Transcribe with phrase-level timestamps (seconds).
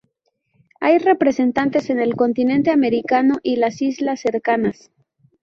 [0.79, 4.89] Hay representantes en el continente americano y las islas cercanas.